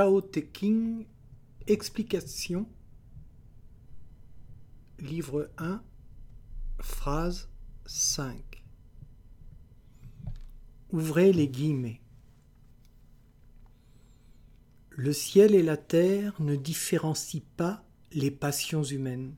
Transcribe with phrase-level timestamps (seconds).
[0.00, 1.04] Tao Te King,
[1.66, 2.66] Explication,
[4.98, 5.82] livre 1,
[6.80, 7.50] phrase
[7.84, 8.64] 5.
[10.90, 12.00] Ouvrez les guillemets.
[14.88, 19.34] Le ciel et la terre ne différencient pas les passions humaines.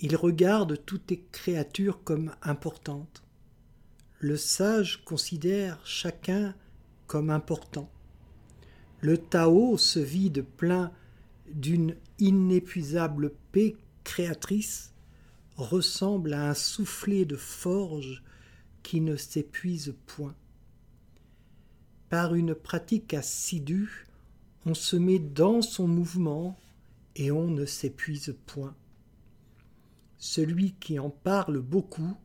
[0.00, 3.24] Ils regardent toutes les créatures comme importantes.
[4.18, 6.54] Le sage considère chacun
[7.06, 7.90] comme important.
[9.04, 10.90] Le Tao se vide plein
[11.52, 14.94] d'une inépuisable paix créatrice,
[15.58, 18.22] ressemble à un soufflet de forge
[18.82, 20.34] qui ne s'épuise point.
[22.08, 24.06] Par une pratique assidue,
[24.64, 26.58] on se met dans son mouvement
[27.14, 28.74] et on ne s'épuise point.
[30.16, 32.16] Celui qui en parle beaucoup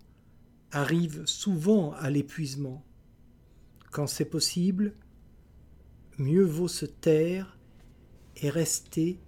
[0.72, 2.86] arrive souvent à l'épuisement.
[3.92, 4.94] Quand c'est possible,
[6.20, 7.58] mieux vaut se taire
[8.38, 9.20] et rester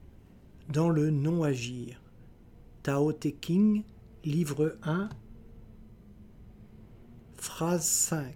[0.70, 2.02] dans le non-agir.
[2.84, 3.84] Tao Te King,
[4.24, 5.10] livre 1,
[7.36, 8.36] phrase 5.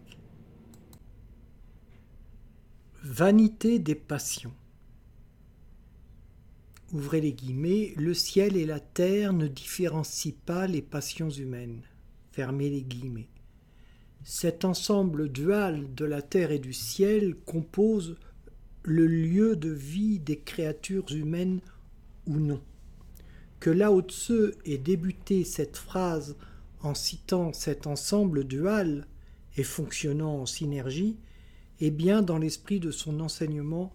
[3.03, 4.53] Vanité des passions.
[6.93, 11.81] Ouvrez les guillemets, le ciel et la terre ne différencient pas les passions humaines.
[12.31, 13.29] Fermez les guillemets.
[14.23, 18.17] Cet ensemble dual de la terre et du ciel compose
[18.85, 21.59] le lieu de vie des créatures humaines
[22.27, 22.61] ou non.
[23.59, 26.35] Que Lao Tse ait débuté cette phrase
[26.81, 29.07] en citant cet ensemble dual
[29.57, 31.17] et fonctionnant en synergie
[31.81, 33.91] est bien dans l'esprit de son enseignement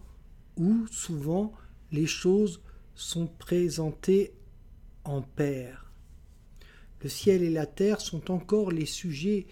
[0.57, 1.53] où souvent
[1.91, 2.61] les choses
[2.95, 4.33] sont présentées
[5.05, 5.91] en paire.
[7.01, 9.47] Le ciel et la terre sont encore les sujets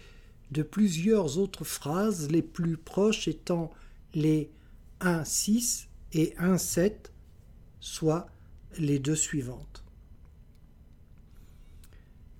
[0.50, 3.70] de plusieurs autres phrases, les plus proches étant
[4.14, 4.50] les
[5.00, 7.10] 1,6 et 1,7,
[7.80, 8.26] soit
[8.78, 9.84] les deux suivantes.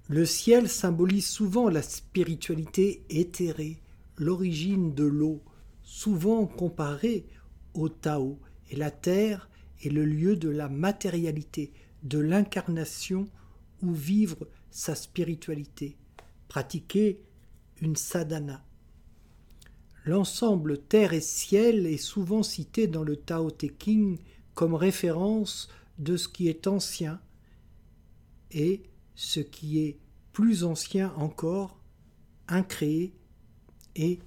[0.09, 3.81] Le ciel symbolise souvent la spiritualité éthérée,
[4.17, 5.43] l'origine de l'eau,
[5.83, 7.27] souvent comparée
[7.75, 8.39] au Tao,
[8.71, 9.49] et la terre
[9.83, 11.73] est le lieu de la matérialité,
[12.03, 13.29] de l'incarnation
[13.83, 15.97] où vivre sa spiritualité,
[16.49, 17.21] pratiquer
[17.81, 18.65] une sadhana.
[20.05, 24.19] L'ensemble terre et ciel est souvent cité dans le Tao Te King
[24.55, 25.69] comme référence
[25.99, 27.21] de ce qui est ancien
[28.51, 28.83] et
[29.15, 29.99] ce qui est
[30.33, 31.79] plus ancien encore,
[32.49, 33.13] incréé,
[33.97, 34.21] et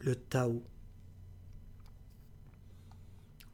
[0.00, 0.62] le Tao.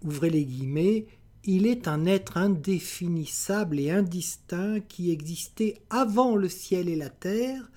[0.02, 1.06] Ouvrez les guillemets,
[1.44, 7.70] il est un être indéfinissable et indistinct qui existait avant le ciel et la terre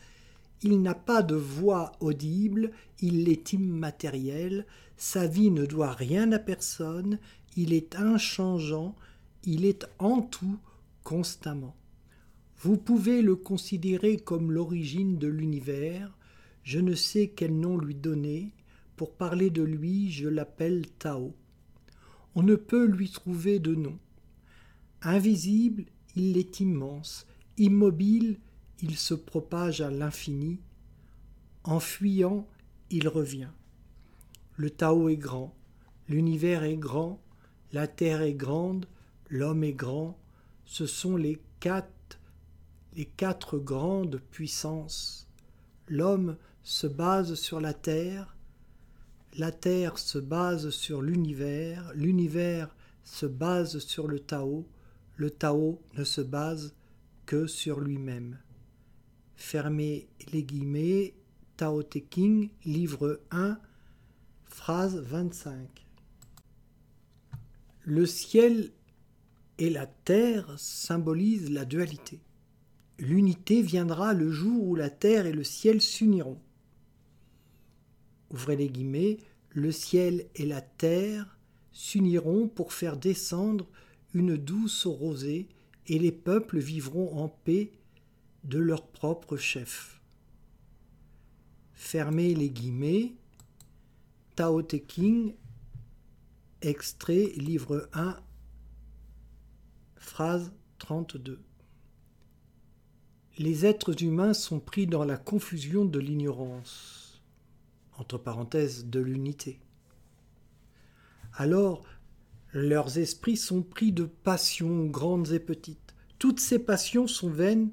[0.61, 2.71] il n'a pas de voix audible,
[3.01, 4.66] il est immatériel,
[4.97, 7.19] sa vie ne doit rien à personne,
[7.55, 8.95] il est inchangeant,
[9.43, 10.57] il est en tout
[11.03, 11.75] constamment.
[12.59, 16.17] Vous pouvez le considérer comme l'origine de l'univers,
[16.63, 18.53] je ne sais quel nom lui donner,
[18.95, 21.35] pour parler de lui je l'appelle Tao.
[22.33, 23.97] On ne peut lui trouver de nom.
[25.01, 25.85] Invisible,
[26.16, 27.27] il est immense,
[27.57, 28.39] immobile,
[28.81, 30.59] il se propage à l'infini.
[31.63, 32.47] En fuyant,
[32.89, 33.49] il revient.
[34.57, 35.53] Le Tao est grand,
[36.07, 37.21] l'univers est grand,
[37.73, 38.85] la terre est grande,
[39.29, 40.17] l'homme est grand.
[40.65, 42.19] Ce sont les quatre,
[42.95, 45.27] les quatre grandes puissances.
[45.87, 48.35] L'homme se base sur la terre,
[49.37, 54.65] la terre se base sur l'univers, l'univers se base sur le Tao,
[55.17, 56.73] le Tao ne se base
[57.25, 58.37] que sur lui-même.
[59.35, 61.14] Fermez les guillemets,
[61.58, 63.59] Tao Te King, livre 1,
[64.46, 65.85] phrase 25.
[67.84, 68.72] Le ciel
[69.58, 72.20] et la terre symbolisent la dualité.
[72.97, 76.40] L'unité viendra le jour où la terre et le ciel s'uniront.
[78.31, 79.17] Ouvrez les guillemets,
[79.52, 81.38] le ciel et la terre
[81.72, 83.67] s'uniront pour faire descendre
[84.14, 85.47] une douce rosée
[85.88, 87.72] et les peuples vivront en paix
[88.45, 89.99] de leur propre chef.
[91.73, 93.15] Fermez les guillemets.
[94.35, 95.33] Tao Te King,
[96.61, 98.17] extrait, livre 1,
[99.95, 101.41] phrase 32.
[103.37, 107.21] Les êtres humains sont pris dans la confusion de l'ignorance,
[107.97, 109.59] entre parenthèses de l'unité.
[111.33, 111.85] Alors,
[112.51, 115.95] leurs esprits sont pris de passions grandes et petites.
[116.19, 117.71] Toutes ces passions sont vaines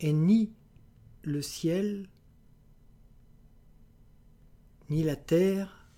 [0.00, 0.50] et ni
[1.22, 2.08] le ciel,
[4.90, 5.88] ni la terre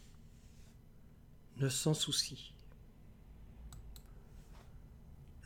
[1.59, 2.53] ne s'en soucie.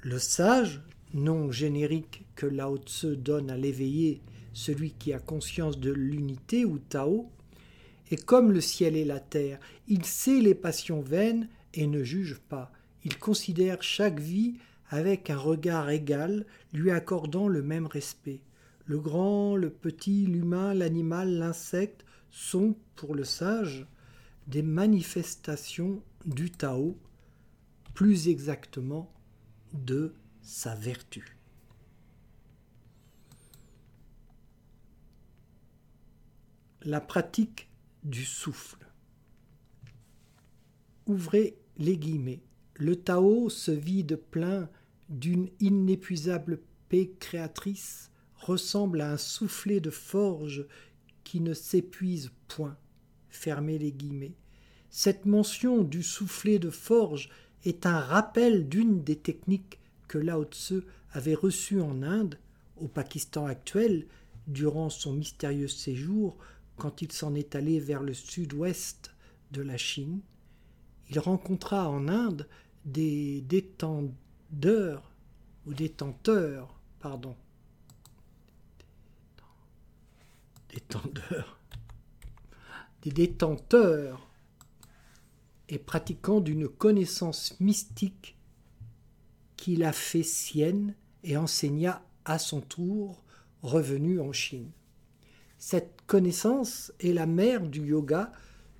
[0.03, 0.83] Le sage,
[1.15, 4.21] nom générique que Lao Tse donne à l'éveillé,
[4.53, 7.31] celui qui a conscience de l'unité ou Tao,
[8.11, 9.59] est comme le ciel et la terre,
[9.89, 12.71] il sait les passions vaines et ne juge pas,
[13.05, 14.55] il considère chaque vie
[14.93, 16.45] avec un regard égal,
[16.75, 18.43] lui accordant le même respect.
[18.85, 23.87] Le grand, le petit, l'humain, l'animal, l'insecte sont, pour le sage,
[24.49, 26.99] des manifestations du Tao,
[27.95, 29.11] plus exactement
[29.73, 31.39] de sa vertu.
[36.83, 37.71] La pratique
[38.05, 38.87] du souffle.
[41.07, 42.43] Ouvrez les guillemets.
[42.75, 44.69] Le Tao se vide plein
[45.13, 50.67] d'une inépuisable paix créatrice, ressemble à un soufflet de forge
[51.23, 52.77] qui ne s'épuise point.
[53.29, 54.35] Fermez les guillemets.
[54.91, 57.31] Cette mention du soufflet de forge
[57.65, 59.79] est un rappel d'une des techniques
[60.09, 60.83] que Lao Tse
[61.13, 62.39] avait reçues en Inde,
[62.77, 64.07] au Pakistan actuel,
[64.49, 66.37] durant son mystérieux séjour,
[66.77, 69.15] quand il s'en est allé vers le sud-ouest
[69.53, 70.21] de la Chine.
[71.11, 72.49] Il rencontra en Inde
[72.85, 73.41] des
[75.67, 77.35] ou détenteurs, pardon,
[80.69, 81.59] détendeurs,
[83.03, 84.29] des détenteurs
[85.69, 88.37] et pratiquant d'une connaissance mystique
[89.57, 90.95] qu'il a fait sienne
[91.25, 93.23] et enseigna à son tour,
[93.63, 94.71] revenu en Chine.
[95.59, 98.33] Cette connaissance est la mère du yoga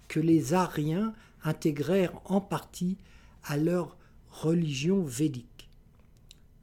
[0.09, 1.15] que les Aryens
[1.45, 2.99] intégrèrent en partie
[3.45, 3.97] à leur
[4.31, 5.52] religion védique.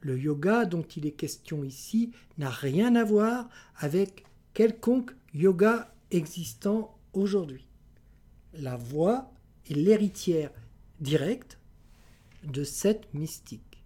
[0.01, 4.23] Le yoga dont il est question ici n'a rien à voir avec
[4.53, 7.67] quelconque yoga existant aujourd'hui.
[8.53, 9.31] La voix
[9.69, 10.51] est l'héritière
[10.99, 11.59] directe
[12.43, 13.83] de cette mystique.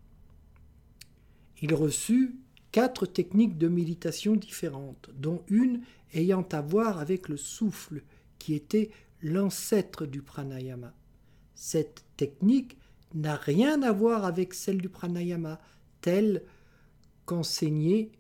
[1.62, 2.36] Il reçut
[2.72, 5.82] quatre techniques de méditation différentes, dont une
[6.14, 8.02] ayant à voir avec le souffle,
[8.40, 8.90] qui était
[9.22, 10.94] l'ancêtre du pranayama.
[11.56, 12.78] Cette technique
[13.14, 15.62] n'a rien à voir avec celle du pranayama,
[16.04, 16.44] telle
[17.26, 18.12] qu'enseignée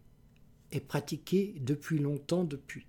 [0.71, 2.87] et pratiquée depuis longtemps depuis?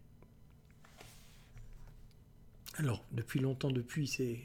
[2.77, 4.39] Alors, depuis longtemps depuis, c'est...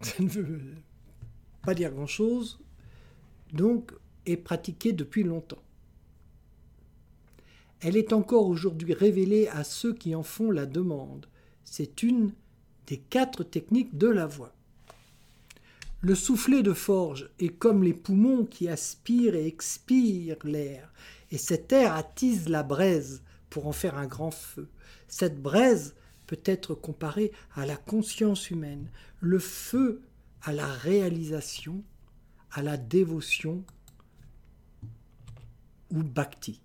[0.02, 0.60] Ça ne veut
[1.62, 2.58] pas dire grand-chose.
[3.52, 3.92] Donc,
[4.26, 5.62] est pratiquée depuis longtemps.
[7.80, 11.26] Elle est encore aujourd'hui révélée à ceux qui en font la demande.
[11.64, 12.32] C'est une
[12.88, 14.52] des quatre techniques de la voix.
[16.04, 20.92] Le soufflet de forge est comme les poumons qui aspirent et expirent l'air,
[21.30, 24.68] et cet air attise la braise pour en faire un grand feu.
[25.06, 25.94] Cette braise
[26.26, 28.90] peut être comparée à la conscience humaine,
[29.20, 30.02] le feu
[30.42, 31.84] à la réalisation,
[32.50, 33.64] à la dévotion
[35.92, 36.62] ou bhakti.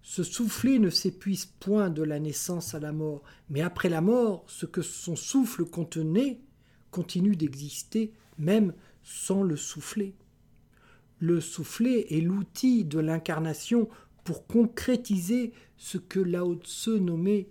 [0.00, 4.42] Ce soufflet ne s'épuise point de la naissance à la mort, mais après la mort,
[4.46, 6.40] ce que son souffle contenait
[6.90, 10.14] continue d'exister même sans le soufflet.
[11.18, 13.88] Le soufflet est l'outil de l'incarnation
[14.24, 17.48] pour concrétiser ce que Lao Tse nommait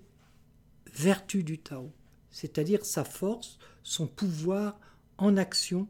[0.94, 1.92] vertu du Tao,
[2.30, 4.80] c'est-à-dire sa force, son pouvoir
[5.18, 5.88] en action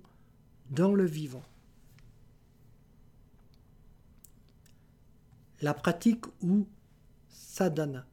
[0.69, 1.43] dans le vivant.
[5.63, 6.67] la pratique ou
[7.29, 8.05] sadhana.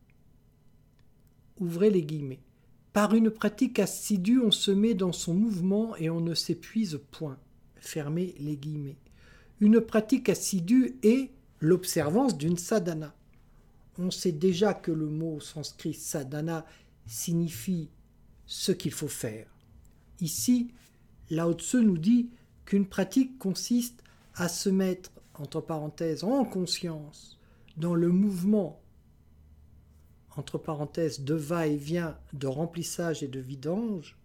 [1.58, 2.40] Ouvrez les guillemets.
[2.92, 7.38] Par une pratique assidue, on se met dans son mouvement et on ne s'épuise point.
[7.76, 8.98] Fermez les guillemets.
[9.60, 11.30] Une pratique assidue est
[11.60, 13.14] l'observance d'une sadhana.
[13.98, 16.66] On sait déjà que le mot sanskrit sadhana
[17.06, 17.90] signifie
[18.46, 19.46] ce qu'il faut faire.
[20.20, 20.72] Ici,
[21.30, 22.30] Lao Tse nous dit
[22.64, 24.02] qu'une pratique consiste
[24.34, 27.38] à se mettre, entre parenthèses, en conscience
[27.76, 28.80] dans le mouvement,
[30.36, 34.16] entre parenthèses, de va-et-vient, de remplissage et de vidange,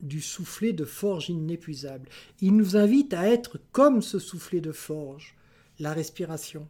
[0.00, 2.08] du soufflet de forge inépuisable.
[2.40, 5.36] Il nous invite à être comme ce soufflet de forge,
[5.78, 6.68] la respiration,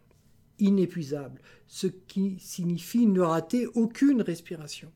[0.58, 4.90] inépuisable, ce qui signifie ne rater aucune respiration.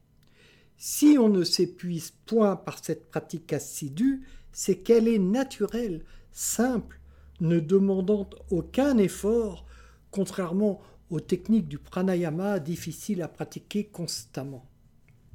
[0.76, 7.00] Si on ne s'épuise point par cette pratique assidue, c'est qu'elle est naturelle, simple,
[7.40, 9.66] ne demandant aucun effort
[10.10, 10.80] contrairement
[11.10, 14.64] aux techniques du pranayama difficiles à pratiquer constamment.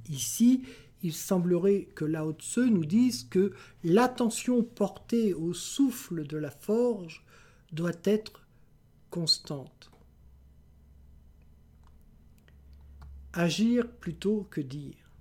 [0.09, 0.63] Ici,
[1.03, 3.53] il semblerait que Lao Tse nous dise que
[3.83, 7.25] l'attention portée au souffle de la forge
[7.71, 8.47] doit être
[9.09, 9.91] constante.
[13.33, 15.11] Agir plutôt que dire.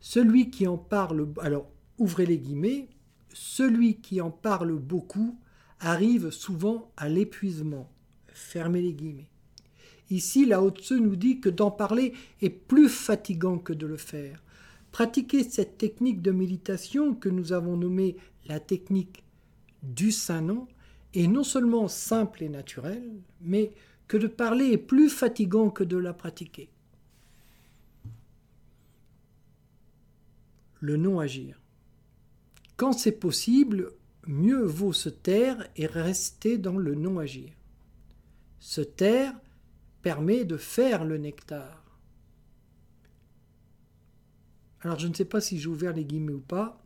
[0.00, 2.88] Celui qui en parle, alors ouvrez les guillemets,
[3.32, 5.38] celui qui en parle beaucoup
[5.80, 7.90] arrive souvent à l'épuisement.
[8.38, 9.28] Fermez les guillemets.
[10.10, 14.42] Ici, Lao Tzu nous dit que d'en parler est plus fatigant que de le faire.
[14.92, 18.16] Pratiquer cette technique de méditation que nous avons nommée
[18.46, 19.22] la technique
[19.82, 20.66] du Saint-Nom
[21.14, 23.02] est non seulement simple et naturel,
[23.42, 23.72] mais
[24.06, 26.70] que de parler est plus fatigant que de la pratiquer.
[30.80, 31.60] Le non-agir.
[32.76, 33.90] Quand c'est possible,
[34.26, 37.57] mieux vaut se taire et rester dans le non-agir.
[38.68, 39.32] Se taire
[40.02, 41.82] permet de faire le nectar.
[44.82, 46.78] Alors je ne sais pas si j'ai ouvert les guillemets ou pas.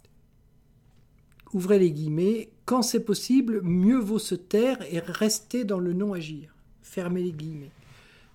[1.52, 2.52] Ouvrez les guillemets.
[2.66, 6.54] Quand c'est possible, mieux vaut se taire et rester dans le non-agir.
[6.82, 7.72] Fermez les guillemets.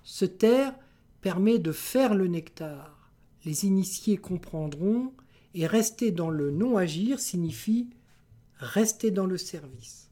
[0.04, 0.76] Se taire
[1.22, 3.10] permet de faire le nectar.
[3.46, 5.14] Les initiés comprendront
[5.54, 7.92] et rester dans le non-agir signifie
[8.58, 10.07] rester dans le service.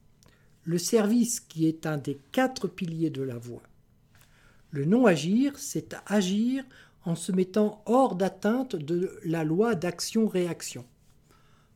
[0.66, 3.62] Le service qui est un des quatre piliers de la voie.
[4.72, 6.64] Le non-agir, c'est agir
[7.04, 10.84] en se mettant hors d'atteinte de la loi d'action-réaction,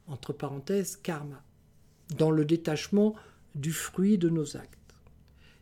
[0.08, 1.42] entre parenthèses karma,
[2.18, 3.14] dans le détachement
[3.54, 4.94] du fruit de nos actes.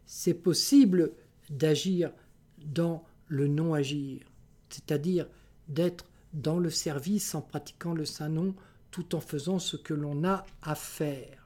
[0.06, 1.12] C'est possible
[1.50, 2.10] d'agir
[2.64, 4.22] dans le non-agir,
[4.70, 5.28] c'est-à-dire
[5.68, 8.54] d'être dans le service en pratiquant le Saint-Nom
[8.90, 11.37] tout en faisant ce que l'on a à faire.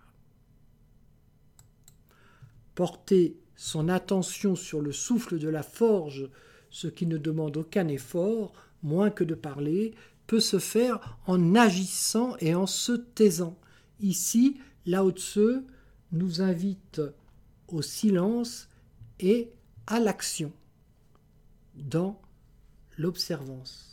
[2.75, 6.29] Porter son attention sur le souffle de la forge,
[6.71, 8.53] ce qui ne demande aucun effort,
[8.83, 9.95] moins que de parler,
[10.27, 13.59] peut se faire en agissant et en se taisant.
[14.01, 15.63] Ici, Lao Tse
[16.13, 17.01] nous invite
[17.69, 18.69] au silence
[19.21, 19.51] et
[19.87, 20.53] à l'action
[21.75, 22.21] dans
[22.99, 23.92] l'observance.